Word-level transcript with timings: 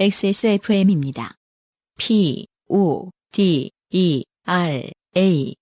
XSFM입니다. 0.00 1.34
P, 1.98 2.46
O, 2.70 3.10
D, 3.32 3.70
E, 3.90 4.24
R, 4.46 4.90
A. 5.14 5.54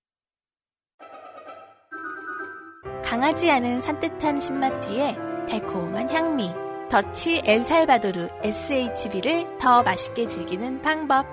강하지 3.03 3.51
않은 3.51 3.81
산뜻한 3.81 4.41
신맛 4.41 4.79
뒤에 4.79 5.17
달콤한 5.49 6.09
향미. 6.09 6.53
더치 6.89 7.43
엘살바도르 7.45 8.29
SHB를 8.45 9.59
더 9.59 9.83
맛있게 9.83 10.29
즐기는 10.29 10.81
방법. 10.83 11.27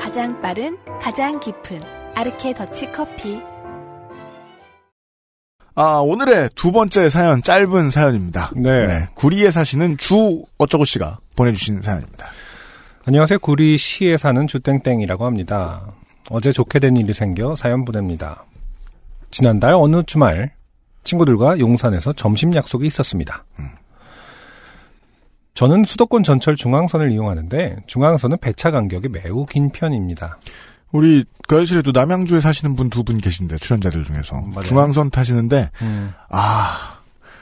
가장 0.00 0.40
빠른, 0.40 0.78
가장 0.98 1.38
깊은 1.38 1.78
아르케 2.14 2.54
더치 2.54 2.90
커피. 2.90 3.42
아, 5.76 5.96
오늘의 5.98 6.50
두 6.54 6.70
번째 6.70 7.08
사연, 7.08 7.42
짧은 7.42 7.90
사연입니다. 7.90 8.52
네. 8.54 9.08
구리에 9.14 9.50
사시는 9.50 9.96
주 9.96 10.44
어쩌고 10.56 10.84
씨가 10.84 11.18
보내주신 11.34 11.82
사연입니다. 11.82 12.26
안녕하세요. 13.04 13.40
구리 13.40 13.76
시에 13.76 14.16
사는 14.16 14.46
주땡땡이라고 14.46 15.26
합니다. 15.26 15.82
어제 16.30 16.52
좋게 16.52 16.78
된 16.78 16.96
일이 16.96 17.12
생겨 17.12 17.56
사연 17.56 17.84
보냅니다. 17.84 18.44
지난달 19.32 19.74
어느 19.74 20.04
주말 20.04 20.52
친구들과 21.02 21.58
용산에서 21.58 22.12
점심 22.12 22.54
약속이 22.54 22.86
있었습니다. 22.86 23.44
저는 25.54 25.84
수도권 25.84 26.22
전철 26.22 26.54
중앙선을 26.54 27.10
이용하는데 27.10 27.78
중앙선은 27.86 28.38
배차 28.38 28.70
간격이 28.70 29.08
매우 29.08 29.44
긴 29.44 29.70
편입니다. 29.70 30.38
우리 30.94 31.24
그 31.48 31.60
아실에 31.60 31.82
도 31.82 31.90
남양주에 31.90 32.38
사시는 32.40 32.76
분두분 32.76 33.18
계신데 33.18 33.56
출연자들 33.56 34.04
중에서 34.04 34.40
맞아요. 34.54 34.62
중앙선 34.68 35.10
타시는데 35.10 35.68
아, 36.30 36.98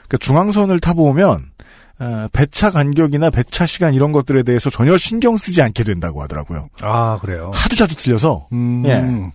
그러니까 0.07 0.17
중앙선을 0.19 0.79
타보면 0.79 1.51
어, 1.99 2.27
배차 2.33 2.71
간격이나 2.71 3.29
배차 3.29 3.67
시간 3.67 3.93
이런 3.93 4.11
것들에 4.11 4.41
대해서 4.41 4.71
전혀 4.71 4.97
신경 4.97 5.37
쓰지 5.37 5.61
않게 5.61 5.83
된다고 5.83 6.23
하더라고요. 6.23 6.67
아 6.81 7.19
그래요. 7.21 7.51
하도 7.53 7.75
자주 7.75 7.95
틀려서 7.95 8.47
음, 8.51 8.83
예. 8.87 9.31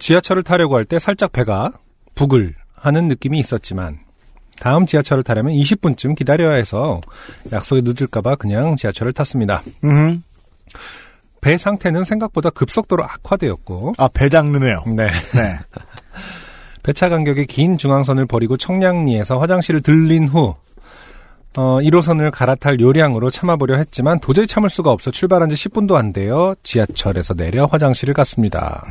지하철을 0.00 0.42
타려고 0.42 0.76
할 0.76 0.84
때 0.86 0.98
살짝 0.98 1.30
배가 1.30 1.70
부글 2.16 2.56
하는 2.74 3.06
느낌이 3.06 3.38
있었지만 3.38 4.00
다음 4.58 4.86
지하철을 4.86 5.22
타려면 5.22 5.52
20분쯤 5.54 6.16
기다려야 6.16 6.54
해서 6.56 7.00
약속이 7.52 7.82
늦을까봐 7.84 8.34
그냥 8.34 8.74
지하철을 8.74 9.12
탔습니다. 9.12 9.62
음, 9.84 10.24
배 11.46 11.56
상태는 11.56 12.02
생각보다 12.02 12.50
급속도로 12.50 13.04
악화되었고 13.04 13.94
아 13.98 14.08
배 14.08 14.28
장르네요. 14.28 14.82
네. 14.86 15.06
네, 15.32 15.58
배차 16.82 17.08
간격이 17.08 17.46
긴 17.46 17.78
중앙선을 17.78 18.26
버리고 18.26 18.56
청량리에서 18.56 19.38
화장실을 19.38 19.80
들린 19.80 20.26
후 20.26 20.56
어, 21.56 21.78
1호선을 21.80 22.32
갈아탈 22.32 22.80
요량으로 22.80 23.30
참아보려 23.30 23.76
했지만 23.76 24.18
도저히 24.18 24.46
참을 24.48 24.68
수가 24.70 24.90
없어 24.90 25.10
출발한 25.12 25.48
지 25.48 25.54
10분도 25.54 25.94
안 25.94 26.12
되어 26.12 26.56
지하철에서 26.64 27.34
내려 27.34 27.64
화장실을 27.66 28.12
갔습니다. 28.12 28.84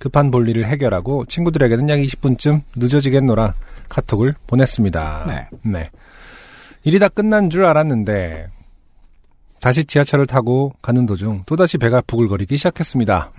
급한 0.00 0.30
볼일을 0.30 0.66
해결하고 0.66 1.26
친구들에게는 1.26 1.90
약 1.90 1.96
20분쯤 1.98 2.62
늦어지겠노라 2.76 3.52
카톡을 3.90 4.34
보냈습니다. 4.46 5.48
네. 5.64 5.90
일이 6.84 6.98
다 6.98 7.08
끝난 7.08 7.50
줄 7.50 7.66
알았는데 7.66 8.48
다시 9.60 9.84
지하철을 9.84 10.26
타고 10.26 10.72
가는 10.80 11.06
도중 11.06 11.42
또다시 11.46 11.78
배가 11.78 12.00
부글거리기 12.00 12.56
시작했습니다. 12.56 13.30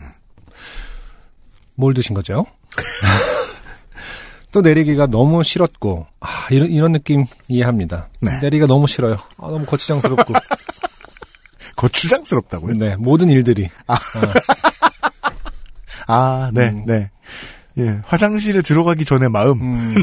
뭘 1.75 1.93
드신 1.93 2.13
거죠? 2.13 2.45
또 4.51 4.61
내리기가 4.61 5.07
너무 5.07 5.43
싫었고 5.43 6.05
아, 6.19 6.47
이런 6.51 6.69
이런 6.69 6.91
느낌 6.91 7.25
이해합니다. 7.47 8.09
네. 8.21 8.37
내리기가 8.39 8.67
너무 8.67 8.85
싫어요. 8.85 9.13
아, 9.37 9.47
너무 9.47 9.65
거추장스럽고 9.65 10.33
거추장스럽다고요? 11.75 12.75
네 12.75 12.95
모든 12.97 13.29
일들이 13.29 13.69
아, 16.07 16.51
네, 16.53 16.69
음. 16.69 16.83
네. 16.85 17.09
예, 17.77 18.01
화장실에 18.03 18.61
들어가기 18.61 19.05
전의 19.05 19.29
마음. 19.29 19.61
음, 19.61 19.95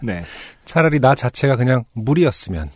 네. 0.00 0.24
차라리 0.64 1.00
나 1.00 1.16
자체가 1.16 1.56
그냥 1.56 1.84
물이었으면 1.94 2.70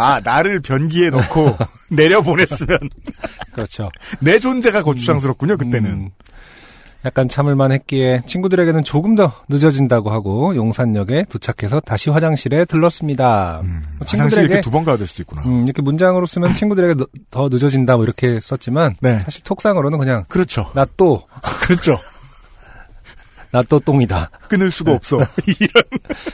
아, 0.00 0.20
나를 0.24 0.60
변기에 0.60 1.10
넣고 1.10 1.56
내려보냈으면 1.90 2.78
그렇죠. 3.52 3.90
내 4.20 4.38
존재가 4.38 4.82
거추장스럽군요, 4.82 5.56
그때는. 5.58 5.90
음, 5.90 6.10
약간 7.04 7.28
참을만 7.28 7.72
했기에 7.72 8.22
친구들에게는 8.26 8.84
조금 8.84 9.14
더 9.14 9.32
늦어진다고 9.48 10.10
하고 10.10 10.54
용산역에 10.54 11.24
도착해서 11.30 11.80
다시 11.80 12.10
화장실에 12.10 12.64
들렀습니다. 12.66 13.60
음, 13.62 13.82
친구들에게 14.06 14.46
이렇게 14.46 14.60
두 14.60 14.70
번 14.70 14.84
가야 14.84 14.96
될 14.98 15.06
수도 15.06 15.22
있구나. 15.22 15.42
음, 15.46 15.64
이렇게 15.64 15.80
문장으로 15.82 16.26
쓰면 16.26 16.54
친구들에게 16.54 16.94
너- 16.94 17.06
더 17.30 17.48
늦어진다 17.50 17.96
뭐 17.96 18.04
이렇게 18.04 18.38
썼지만 18.40 18.96
네. 19.00 19.18
사실 19.20 19.42
톡상으로는 19.44 19.98
그냥 19.98 20.24
그렇죠. 20.28 20.70
나 20.74 20.86
또, 20.96 21.22
그렇죠. 21.62 21.98
나 23.52 23.62
또 23.62 23.80
똥이다. 23.80 24.30
끊을 24.48 24.70
수가 24.70 24.92
없어. 24.92 25.16
이런. 25.16 25.82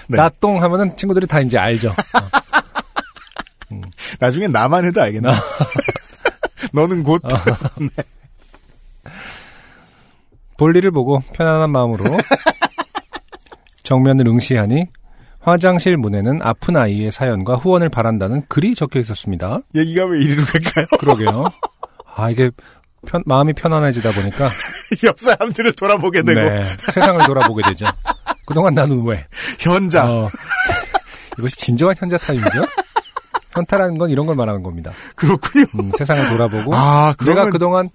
네. 0.09 0.17
나똥 0.19 0.63
하면은 0.63 0.95
친구들이 0.99 1.27
다 1.27 1.41
이제 1.41 1.57
알죠. 1.57 1.89
어. 1.89 2.39
나중에 4.19 4.49
나만 4.49 4.85
해도 4.85 5.03
알겠네. 5.03 5.29
너는 6.73 7.03
곧. 7.03 7.23
볼일을 10.59 10.91
보고 10.91 11.21
편안한 11.35 11.71
마음으로 11.71 12.05
정면을 13.83 14.27
응시하니 14.27 14.87
화장실 15.41 15.97
문에는 15.97 16.41
아픈 16.43 16.77
아이의 16.77 17.13
사연과 17.13 17.57
후원을 17.57 17.89
바란다는 17.89 18.43
글이 18.49 18.75
적혀 18.75 18.99
있었습니다. 19.01 19.61
얘기가 19.75 20.07
왜 20.07 20.19
이리로 20.21 20.43
갈까요? 20.45 20.87
그러게요. 20.99 21.45
아 22.17 22.31
이게 22.31 22.51
편- 23.07 23.23
마음이 23.27 23.53
편안해지다 23.53 24.11
보니까 24.13 24.49
옆 25.05 25.21
사람들을 25.21 25.75
돌아보게 25.75 26.23
되고. 26.23 26.41
네, 26.41 26.65
세상을 26.93 27.25
돌아보게 27.27 27.63
되죠. 27.69 27.87
그동안 28.47 28.75
나는 28.75 29.05
왜? 29.05 29.25
현자. 29.61 30.11
어, 30.11 30.29
이것이 31.39 31.57
진정한 31.59 31.95
현자 31.97 32.17
타임이죠? 32.17 32.65
현타라는 33.57 33.99
건 33.99 34.11
이런 34.11 34.27
걸 34.27 34.37
말하는 34.37 34.63
겁니다. 34.63 34.93
그렇군요. 35.15 35.67
음, 35.79 35.91
세상을 35.97 36.29
돌아보고 36.29 36.75
아, 36.75 37.15
내가 37.19 37.25
그러면 37.25 37.51
그동안 37.51 37.89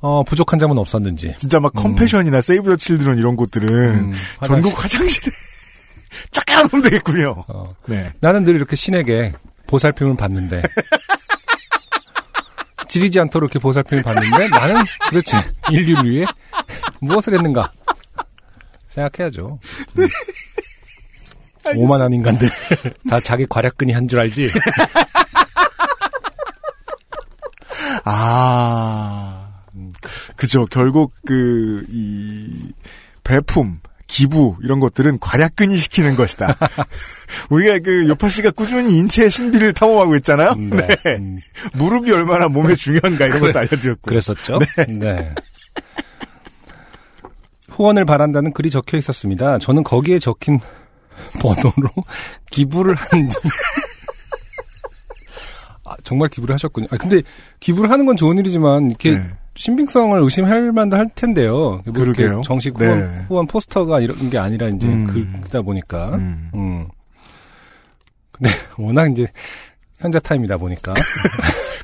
어, 0.00 0.24
부족한 0.24 0.58
점은 0.58 0.78
없었는지 0.78 1.34
진짜 1.38 1.60
막 1.60 1.72
컴패션이나 1.74 2.40
세이브 2.40 2.70
더 2.70 2.76
칠드런 2.76 3.18
이런 3.18 3.36
곳들은 3.36 3.68
음, 3.68 4.12
전국 4.44 4.82
화장실에 4.82 5.30
쫙 6.32 6.44
깔아놓으면 6.46 6.82
되겠군요. 6.82 7.44
어, 7.48 7.74
네. 7.86 8.12
나는 8.20 8.44
늘 8.44 8.56
이렇게 8.56 8.76
신에게 8.76 9.32
보살핌을 9.66 10.16
받는데 10.16 10.62
지리지 12.88 13.20
않도록 13.20 13.48
이렇게 13.48 13.58
보살핌을 13.58 14.02
받는데 14.02 14.48
나는 14.48 14.82
도대체 15.08 15.36
인류를 15.70 16.10
위해 16.10 16.26
무엇을 17.00 17.34
했는가 17.34 17.72
생각해야죠. 18.88 19.58
음. 19.98 20.08
오만한 21.76 22.12
인간들 22.12 22.48
다 23.08 23.20
자기 23.20 23.46
과략근이 23.48 23.92
한 23.92 24.06
줄 24.08 24.18
알지. 24.20 24.48
아, 28.04 29.48
그죠. 30.36 30.64
결국 30.66 31.12
그, 31.24 31.84
이, 31.90 32.72
배품, 33.24 33.80
기부, 34.06 34.56
이런 34.62 34.80
것들은 34.80 35.18
과략근이 35.20 35.76
시키는 35.76 36.16
것이다. 36.16 36.56
우리가 37.50 37.78
그, 37.78 38.08
요파 38.08 38.28
씨가 38.28 38.50
꾸준히 38.50 38.98
인체의 38.98 39.30
신비를 39.30 39.72
탐험하고 39.72 40.16
있잖아요. 40.16 40.54
네. 40.54 40.86
네. 41.04 41.16
음, 41.16 41.38
무릎이 41.74 42.10
얼마나 42.12 42.48
몸에 42.48 42.74
중요한가 42.74 43.26
이런 43.26 43.40
것도 43.40 43.58
알려드렸고. 43.58 44.00
그랬었죠. 44.02 44.58
네. 44.88 45.34
후원을 47.70 48.04
바란다는 48.04 48.52
글이 48.52 48.70
적혀 48.70 48.98
있었습니다. 48.98 49.58
저는 49.58 49.82
거기에 49.84 50.18
적힌 50.18 50.60
번호로 51.40 51.88
기부를 52.50 52.94
한 52.94 53.30
아, 55.84 55.96
정말 56.04 56.28
기부를 56.28 56.54
하셨군요. 56.54 56.86
아, 56.90 56.96
근데 56.96 57.22
기부를 57.60 57.90
하는 57.90 58.06
건 58.06 58.16
좋은 58.16 58.38
일이지만 58.38 58.88
이렇게 58.90 59.18
네. 59.18 59.28
신빙성을 59.56 60.18
의심할 60.22 60.72
만도 60.72 60.96
할 60.96 61.08
텐데요. 61.14 61.82
뭐 61.84 61.92
그러게요. 61.92 62.42
정식 62.44 62.76
네. 62.78 62.86
후원, 62.86 63.26
후원 63.28 63.46
포스터가 63.46 64.00
이런 64.00 64.30
게 64.30 64.38
아니라 64.38 64.68
이제 64.68 64.86
음. 64.86 65.06
글다 65.42 65.62
보니까. 65.62 66.14
음. 66.14 66.50
음. 66.54 66.88
근데 68.30 68.50
워낙 68.78 69.10
이제 69.10 69.26
현자 69.98 70.18
타임이다 70.18 70.56
보니까 70.56 70.94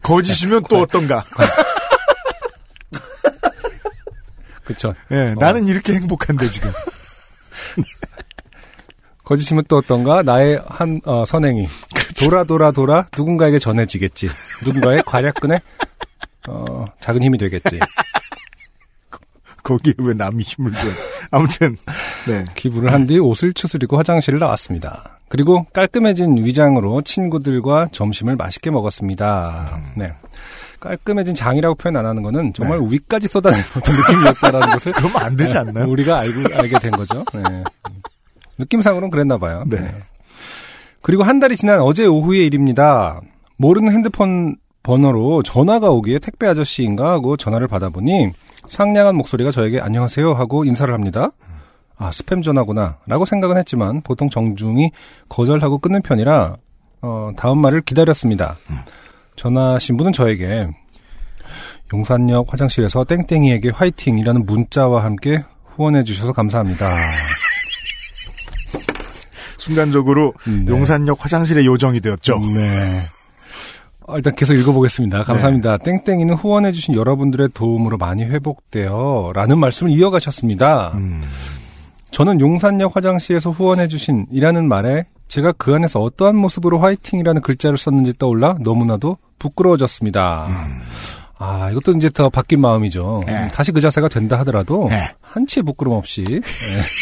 거짓이면 0.03 0.63
또 0.69 0.81
어떤가. 0.81 1.25
그쵸. 4.65 4.93
예, 5.11 5.35
나는 5.39 5.67
이렇게 5.67 5.95
행복한데 5.95 6.51
지금. 6.51 6.71
거짓이면 9.29 9.65
또 9.69 9.77
어떤가? 9.77 10.23
나의 10.23 10.59
한 10.67 11.03
어, 11.05 11.23
선행이 11.27 11.67
돌아 12.19 12.45
돌아 12.45 12.71
돌아 12.71 13.07
누군가에게 13.15 13.59
전해지겠지. 13.59 14.31
누군가의 14.65 15.03
과략근에 15.05 15.61
어, 16.49 16.87
작은 17.01 17.23
힘이 17.23 17.37
되겠지. 17.37 17.79
거기에 19.63 19.93
왜 19.99 20.15
남이 20.15 20.43
힘을 20.45 20.73
줘. 20.73 20.79
아무튼, 21.31 21.77
네. 22.27 22.43
기부를 22.55 22.91
한 22.91 23.07
뒤 23.07 23.19
옷을 23.19 23.53
추스리고 23.53 23.99
화장실을 23.99 24.39
나왔습니다. 24.39 25.19
그리고 25.29 25.67
깔끔해진 25.75 26.43
위장으로 26.43 27.03
친구들과 27.03 27.89
점심을 27.93 28.37
맛있게 28.37 28.71
먹었습니다. 28.71 29.79
네. 29.95 30.15
깔끔해진 30.81 31.35
장이라고 31.35 31.75
표현 31.75 31.97
안 31.97 32.07
하는 32.07 32.23
거는 32.23 32.55
정말 32.55 32.79
위까지 32.89 33.29
쏟아내는 33.29 33.63
어떤 33.77 33.95
느낌이었다라는 33.95 34.69
것을 34.73 34.93
그러면 34.93 35.17
안 35.23 35.37
되지 35.37 35.59
않나요? 35.59 35.87
우리가 35.91 36.19
알고 36.21 36.55
알게 36.55 36.79
된 36.79 36.93
거죠. 36.93 37.25
네. 37.35 37.43
느낌상으로는 38.59 39.11
그랬나 39.11 39.39
봐요. 39.39 39.65
네. 39.67 39.91
그리고 41.03 41.23
한 41.23 41.41
달이 41.41 41.57
지난 41.57 41.81
어제 41.81 42.07
오후의 42.07 42.47
일입니다. 42.47 43.21
모르는 43.57 43.93
핸드폰 43.93 44.57
번호로 44.83 45.43
전화가 45.43 45.91
오기에 45.91 46.19
택배 46.19 46.47
아저씨인가 46.47 47.11
하고 47.11 47.37
전화를 47.37 47.69
받아보니 47.69 48.33
상냥한 48.69 49.17
목소리가 49.17 49.51
저에게 49.51 49.81
안녕하세요 49.81 50.35
하고 50.35 50.65
인사를 50.65 50.93
합니다. 50.93 51.31
아 51.97 52.11
스팸 52.11 52.43
전화구나 52.43 52.99
라고 53.07 53.25
생각은 53.25 53.57
했지만 53.59 54.01
보통 54.03 54.31
정중히 54.31 54.93
거절하고 55.29 55.79
끊는 55.79 56.01
편이라 56.03 56.57
어, 57.03 57.31
다음 57.37 57.59
말을 57.59 57.83
기다렸습니다. 57.83 58.57
전화하신 59.37 59.97
분은 59.97 60.13
저에게 60.13 60.69
용산역 61.93 62.53
화장실에서 62.53 63.05
땡땡이에게 63.05 63.71
화이팅이라는 63.71 64.47
문자와 64.47 65.05
함께 65.05 65.45
후원해 65.65 66.05
주셔서 66.05 66.33
감사합니다. 66.33 66.87
순간적으로 69.69 70.33
네. 70.47 70.65
용산역 70.67 71.23
화장실의 71.23 71.67
요정이 71.67 72.01
되었죠. 72.01 72.39
네. 72.55 73.03
어, 74.07 74.17
일단 74.17 74.35
계속 74.35 74.55
읽어보겠습니다. 74.55 75.23
감사합니다. 75.23 75.77
땡땡이는 75.79 76.35
후원해주신 76.35 76.95
여러분들의 76.95 77.51
도움으로 77.53 77.99
많이 77.99 78.25
회복되어 78.25 79.33
라는 79.35 79.59
말씀을 79.59 79.93
이어가셨습니다. 79.93 80.93
음. 80.95 81.23
저는 82.11 82.41
용산역 82.41 82.97
화장실에서 82.97 83.51
후원해주신 83.51 84.29
이라는 84.33 84.67
말에 84.67 85.05
제가 85.29 85.53
그 85.53 85.75
안에서 85.75 86.01
어떠한 86.01 86.37
모습으로 86.37 86.79
화이팅이라는 86.79 87.43
글자를 87.43 87.77
썼는지 87.77 88.15
떠올라 88.19 88.57
너무나도 88.61 89.19
부끄러워졌습니다. 89.39 90.49
아, 91.39 91.71
이것도 91.71 91.93
이제 91.99 92.09
더 92.09 92.31
바뀐 92.31 92.63
마음이죠. 92.63 93.25
네. 93.27 93.45
음, 93.45 93.51
다시 93.53 93.73
그 93.73 93.81
자세가 93.81 94.09
된다 94.09 94.39
하더라도 94.41 94.89
네. 94.89 95.13
한치의 95.21 95.65
부끄럼 95.65 95.95
없이 95.95 96.25
예, 96.29 96.41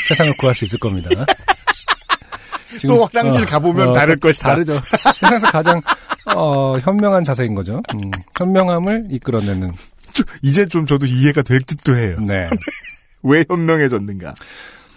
세상을 0.08 0.32
구할 0.38 0.56
수 0.56 0.64
있을 0.64 0.80
겁니다. 0.80 1.08
또 2.87 3.05
화장실 3.05 3.46
가보면 3.46 3.93
다를 3.94 4.17
것이다. 4.17 4.49
다르죠. 4.50 4.81
세상에서 5.20 5.46
가장 5.50 5.81
어, 6.34 6.76
현명한 6.78 7.25
자세인 7.25 7.55
거죠. 7.55 7.82
음, 7.94 8.11
현명함을 8.38 9.06
이끌어내는. 9.11 9.73
좀- 10.12 10.26
이제 10.43 10.67
좀 10.67 10.87
저도 10.87 11.06
이해가 11.06 11.43
될 11.43 11.61
듯도 11.62 11.96
해요. 11.96 12.17
네. 12.20 12.49
왜 13.23 13.44
현명해졌는가? 13.49 14.34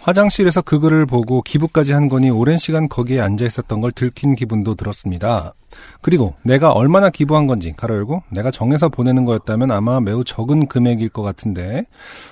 화장실에서 0.00 0.62
그 0.62 0.80
글을 0.80 1.04
보고 1.04 1.42
기부까지 1.42 1.92
한 1.92 2.08
거니 2.08 2.30
오랜 2.30 2.56
시간 2.56 2.88
거기에 2.88 3.20
앉아 3.20 3.44
있었던 3.44 3.82
걸 3.82 3.92
들킨 3.92 4.34
기분도 4.34 4.74
들었습니다. 4.74 5.52
그리고 6.00 6.34
내가 6.42 6.72
얼마나 6.72 7.10
기부한 7.10 7.46
건지 7.46 7.74
가로 7.76 7.96
열고 7.96 8.22
내가 8.30 8.50
정해서 8.50 8.88
보내는 8.88 9.26
거였다면 9.26 9.70
아마 9.70 10.00
매우 10.00 10.24
적은 10.24 10.68
금액일 10.68 11.10
것 11.10 11.22
같은데 11.22 11.84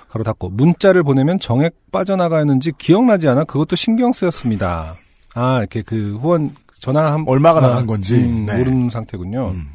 가로 0.08 0.24
닫고 0.24 0.48
문자를 0.48 1.02
보내면 1.02 1.38
정액 1.38 1.74
빠져나가는지 1.92 2.72
기억나지 2.78 3.28
않아 3.28 3.44
그것도 3.44 3.76
신경 3.76 4.12
쓰였습니다. 4.14 4.94
아 5.40 5.58
이렇게 5.60 5.82
그 5.82 6.18
후원 6.20 6.54
전화 6.80 7.12
한 7.12 7.24
얼마가 7.26 7.60
아, 7.60 7.68
나간 7.68 7.86
건지. 7.86 8.16
음, 8.16 8.46
네. 8.46 8.58
모르는 8.58 8.90
상태군요. 8.90 9.50
음. 9.50 9.66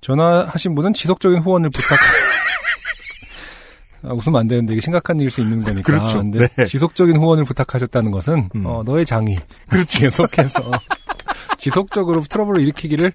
전화하신 0.00 0.74
분은 0.74 0.94
지속적인 0.94 1.40
후원을 1.40 1.70
부탁. 1.70 1.98
아, 4.02 4.12
웃으면 4.12 4.40
안 4.40 4.48
되는데 4.48 4.74
이게 4.74 4.80
심각한 4.80 5.18
일일 5.18 5.30
수 5.30 5.40
있는 5.40 5.62
거니까. 5.62 5.82
그렇죠. 5.82 6.18
근데 6.18 6.46
네. 6.48 6.64
지속적인 6.64 7.16
후원을 7.16 7.44
부탁하셨다는 7.44 8.10
것은 8.10 8.50
음. 8.54 8.66
어, 8.66 8.82
너의 8.84 9.06
장이 9.06 9.38
그렇죠. 9.68 10.00
계속해서 10.00 10.60
지속적으로 11.58 12.22
트러블을 12.22 12.60
일으키기를 12.62 13.12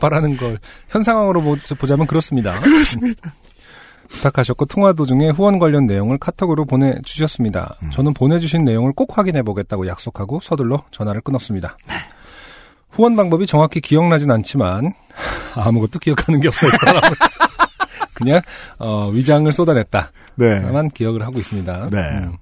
바라는 0.00 0.36
걸 0.36 0.56
현 0.88 1.02
상황으로 1.04 1.42
보- 1.42 1.56
보자면 1.78 2.06
그렇습니다. 2.06 2.58
그렇습니다. 2.60 3.34
부탁하셨고 4.10 4.66
통화 4.66 4.92
도중에 4.92 5.30
후원 5.30 5.58
관련 5.58 5.86
내용을 5.86 6.18
카톡으로 6.18 6.64
보내주셨습니다. 6.64 7.76
음. 7.82 7.90
저는 7.90 8.14
보내주신 8.14 8.64
내용을 8.64 8.92
꼭 8.92 9.16
확인해 9.16 9.42
보겠다고 9.42 9.86
약속하고 9.86 10.40
서둘러 10.42 10.84
전화를 10.90 11.20
끊었습니다. 11.20 11.76
후원 12.90 13.16
방법이 13.16 13.46
정확히 13.46 13.80
기억나진 13.80 14.30
않지만 14.30 14.92
아무것도 15.54 15.98
기억하는 16.00 16.40
게 16.40 16.48
없어요. 16.48 16.70
그냥 18.14 18.40
어, 18.78 19.08
위장을 19.08 19.50
쏟아냈다. 19.50 20.12
네. 20.34 20.60
만 20.60 20.88
기억을 20.88 21.22
하고 21.22 21.38
있습니다. 21.38 21.86
네. 21.90 21.98
음. 21.98 22.36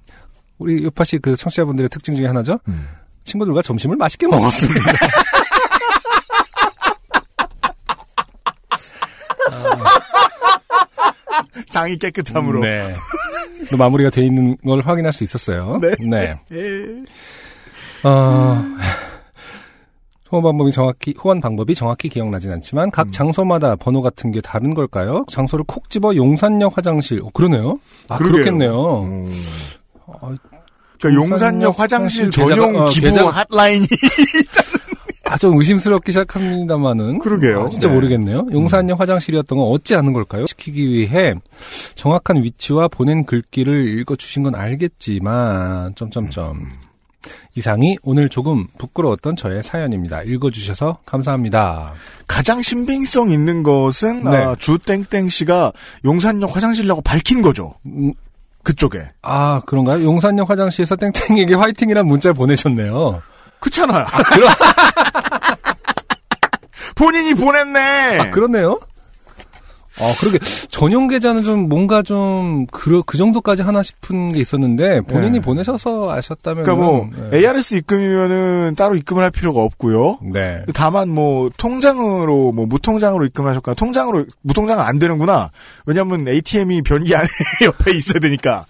우리 0.57 0.83
요파 0.83 1.03
씨 1.05 1.19
그 1.19 1.35
청취자분들의 1.37 1.89
특징 1.89 2.15
중에 2.15 2.27
하나죠. 2.27 2.59
음. 2.67 2.87
친구들과 3.23 3.61
점심을 3.61 3.95
맛있게 3.95 4.27
먹었습니다. 4.27 4.81
장이 11.69 11.97
깨끗함으로. 11.97 12.59
네. 12.61 12.93
또 13.69 13.77
마무리가 13.77 14.09
돼 14.09 14.23
있는 14.25 14.55
걸 14.65 14.81
확인할 14.81 15.13
수 15.13 15.23
있었어요. 15.23 15.79
네. 15.81 15.91
네. 15.99 16.39
어, 18.03 18.63
후원 20.29 20.43
방법이 20.43 20.71
정확히, 20.71 21.13
후원 21.17 21.41
방법이 21.41 21.73
정확히 21.75 22.07
기억나진 22.07 22.51
않지만 22.53 22.91
각 22.91 23.11
장소마다 23.11 23.75
번호 23.75 24.01
같은 24.01 24.31
게 24.31 24.41
다른 24.41 24.73
걸까요? 24.75 25.25
장소를 25.29 25.65
콕 25.67 25.89
집어 25.89 26.15
용산역 26.15 26.77
화장실. 26.77 27.21
어, 27.21 27.29
그러네요. 27.33 27.79
아, 28.09 28.17
그러게요. 28.17 28.33
그렇겠네요. 28.43 29.01
음. 29.03 29.33
어, 30.05 30.17
그러니까 30.99 31.21
용산역 31.21 31.31
용산역 31.31 31.79
화장실 31.79 32.25
화장실 32.25 32.31
전용 32.31 32.73
계좌가- 32.73 32.79
어, 32.81 32.85
기부 32.89 33.07
계좌가- 33.07 33.45
핫라인이 33.49 33.87
아, 35.29 35.37
좀 35.37 35.57
의심스럽기 35.57 36.11
시작합니다만은. 36.11 37.19
그러게요. 37.19 37.61
아, 37.61 37.69
진짜 37.69 37.87
네. 37.87 37.93
모르겠네요. 37.93 38.47
용산역 38.51 38.99
화장실이었던 38.99 39.57
건 39.57 39.67
어찌 39.67 39.95
아는 39.95 40.11
걸까요? 40.11 40.47
시키기 40.47 40.89
위해 40.89 41.35
정확한 41.93 42.43
위치와 42.43 42.87
보낸 42.87 43.25
글귀를 43.25 43.99
읽어주신 43.99 44.43
건 44.43 44.55
알겠지만, 44.55 45.93
점점점. 45.95 46.59
이상이 47.53 47.97
오늘 48.01 48.29
조금 48.29 48.65
부끄러웠던 48.77 49.35
저의 49.35 49.61
사연입니다. 49.61 50.23
읽어주셔서 50.23 50.99
감사합니다. 51.05 51.93
가장 52.27 52.61
신빙성 52.61 53.31
있는 53.31 53.61
것은 53.61 54.23
네. 54.23 54.37
아, 54.37 54.55
주땡땡 54.55 55.29
씨가 55.29 55.73
용산역 56.05 56.55
화장실이라고 56.55 57.01
밝힌 57.01 57.41
거죠. 57.41 57.75
음, 57.85 58.13
그쪽에. 58.63 58.99
아, 59.21 59.61
그런가요? 59.65 60.03
용산역 60.03 60.49
화장실에서 60.49 60.95
땡땡에게 60.95 61.53
화이팅이란 61.55 62.07
문자를 62.07 62.33
보내셨네요. 62.33 63.21
그렇잖아요. 63.59 64.05
본인이 66.95 67.33
보냈네. 67.33 68.19
아, 68.19 68.29
그렇네요? 68.31 68.79
아, 70.01 70.13
그러게. 70.19 70.39
전용 70.69 71.07
계좌는 71.07 71.43
좀 71.43 71.67
뭔가 71.67 72.01
좀, 72.01 72.65
그, 72.71 73.03
그 73.05 73.17
정도까지 73.17 73.61
하나 73.63 73.83
싶은 73.83 74.31
게 74.31 74.39
있었는데, 74.39 75.01
본인이 75.01 75.33
네. 75.33 75.41
보내셔서 75.41 76.11
아셨다면. 76.11 76.63
그러니까 76.63 76.85
뭐 76.85 77.09
ARS 77.33 77.75
입금이면은 77.75 78.75
따로 78.75 78.95
입금을 78.95 79.23
할 79.23 79.31
필요가 79.31 79.61
없고요. 79.61 80.19
네. 80.31 80.63
다만 80.73 81.09
뭐 81.09 81.49
통장으로 81.57 82.53
뭐 82.53 82.65
무통장으로 82.65 83.25
입금하셨거나 83.25 83.75
통장으로 83.75 84.25
무통장은 84.41 84.83
안 84.83 84.99
되는구나. 84.99 85.51
왜냐하면 85.85 86.27
ATM이 86.27 86.81
변기 86.81 87.15
안에 87.15 87.27
옆에 87.65 87.91
있어야 87.91 88.19
되니까. 88.19 88.65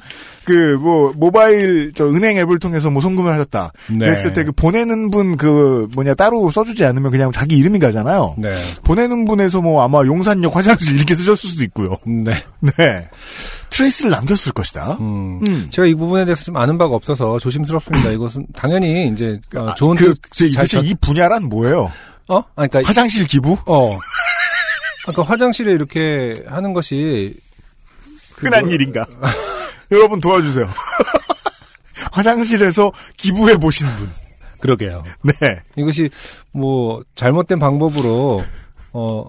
그 0.49 0.77
뭐 0.79 1.13
모바일 1.15 1.91
저 1.95 2.05
은행 2.07 2.37
앱을 2.37 2.57
통해서 2.59 2.89
뭐 2.89 3.01
송금을 3.01 3.31
하셨다. 3.31 3.71
네. 3.89 3.97
그랬을 3.99 4.33
때 4.33 4.43
그 4.43 4.51
보내는 4.51 5.11
분 5.11 5.37
그 5.37 5.87
뭐냐 5.95 6.13
따로 6.15 6.49
써주지 6.51 6.83
않으면 6.85 7.11
그냥 7.11 7.31
자기 7.31 7.57
이름이 7.57 7.79
가잖아요. 7.79 8.35
네. 8.37 8.55
보내는 8.83 9.25
분에서 9.25 9.61
뭐 9.61 9.83
아마 9.83 9.99
용산역 10.05 10.55
화장실 10.55 10.95
이렇게 10.95 11.13
쓰셨을 11.15 11.49
수도 11.49 11.63
있고요. 11.65 11.95
네. 12.05 12.33
네. 12.61 13.07
트레이스를 13.69 14.09
남겼을 14.11 14.51
것이다. 14.53 14.97
음. 14.99 15.39
음. 15.45 15.67
제가 15.69 15.87
이 15.87 15.93
부분에 15.93 16.25
대해서 16.25 16.43
좀 16.43 16.57
아는 16.57 16.77
바가 16.77 16.95
없어서 16.95 17.37
조심스럽습니다. 17.39 18.09
이것은 18.09 18.47
당연히 18.55 19.07
이제 19.09 19.39
어, 19.55 19.73
좋은 19.75 19.95
그, 19.95 20.15
뜻 20.15 20.49
그, 20.55 20.67
잘이 20.67 20.95
분야란 20.99 21.43
뭐예요? 21.49 21.91
어? 22.27 22.37
아, 22.39 22.67
그러니까 22.67 22.81
화장실 22.85 23.25
기부? 23.27 23.57
어. 23.65 23.97
아까 25.07 25.21
화장실에 25.23 25.71
이렇게 25.71 26.33
하는 26.47 26.73
것이 26.73 27.35
그 28.35 28.47
흔한 28.47 28.65
뭐- 28.65 28.73
일인가? 28.73 29.05
여러분 29.91 30.19
도와주세요. 30.19 30.67
화장실에서 32.11 32.91
기부해 33.17 33.57
보신 33.57 33.87
분. 33.97 34.09
그러게요. 34.59 35.03
네. 35.23 35.33
이것이 35.77 36.09
뭐 36.51 37.01
잘못된 37.15 37.59
방법으로 37.59 38.43
어 38.93 39.23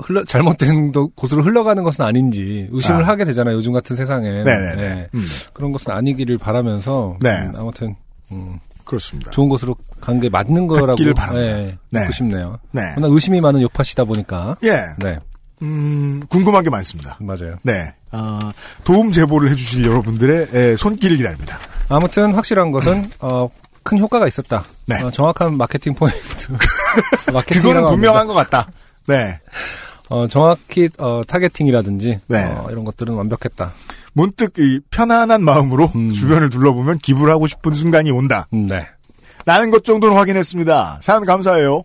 흘러 0.00 0.24
잘못된 0.24 0.90
도- 0.92 1.08
곳으로 1.10 1.42
흘러가는 1.42 1.82
것은 1.84 2.04
아닌지 2.04 2.68
의심을 2.72 3.04
아. 3.04 3.08
하게 3.08 3.24
되잖아요. 3.24 3.54
요즘 3.56 3.72
같은 3.72 3.94
세상에. 3.94 4.42
네네 4.42 4.74
네. 4.76 5.08
음, 5.14 5.24
그런 5.52 5.72
것은 5.72 5.92
아니기를 5.92 6.38
바라면서 6.38 7.16
네. 7.20 7.30
음, 7.30 7.52
아무튼 7.56 7.94
음, 8.32 8.58
그렇습니다. 8.84 9.30
좋은 9.30 9.48
곳으로 9.48 9.76
간 10.00 10.20
게 10.20 10.28
맞는 10.28 10.66
거라고. 10.66 10.96
예, 11.36 11.76
네. 11.90 12.00
믿고 12.00 12.12
싶네요. 12.12 12.58
네. 12.72 12.92
워낙 12.96 13.10
의심이 13.12 13.40
많은 13.40 13.60
요파시다 13.62 14.04
보니까 14.04 14.56
예. 14.64 14.84
네 14.98 15.18
음, 15.64 16.22
궁금한 16.28 16.62
게 16.62 16.70
많습니다. 16.70 17.16
맞아요. 17.20 17.56
네. 17.62 17.94
아, 18.10 18.52
도움 18.84 19.10
제보를 19.10 19.50
해주실 19.50 19.84
여러분들의 19.86 20.48
에, 20.52 20.76
손길을 20.76 21.16
기다립니다. 21.16 21.58
아무튼 21.88 22.34
확실한 22.34 22.70
것은 22.70 23.10
어, 23.20 23.48
큰 23.82 23.98
효과가 23.98 24.28
있었다. 24.28 24.64
네. 24.86 25.02
어, 25.02 25.10
정확한 25.10 25.56
마케팅 25.56 25.94
포인트. 25.94 26.18
마케팅이라고 27.32 27.42
그거는 27.44 27.76
합니다. 27.76 27.86
분명한 27.86 28.26
것 28.26 28.34
같다. 28.34 28.68
네. 29.06 29.40
어, 30.10 30.26
정확히 30.28 30.90
어, 30.98 31.22
targeting이라든지 31.26 32.20
네. 32.26 32.44
어, 32.44 32.68
이런 32.70 32.84
것들은 32.84 33.14
완벽했다. 33.14 33.72
문득 34.12 34.58
이 34.58 34.80
편안한 34.90 35.42
마음으로 35.42 35.90
음. 35.94 36.10
주변을 36.12 36.50
둘러보면 36.50 36.98
기부를 36.98 37.32
하고 37.32 37.46
싶은 37.46 37.72
순간이 37.74 38.10
온다. 38.10 38.46
음, 38.52 38.66
네. 38.68 38.86
라는 39.46 39.70
것 39.70 39.84
정도는 39.84 40.16
확인했습니다. 40.16 40.98
사연 41.02 41.24
감사해요. 41.24 41.84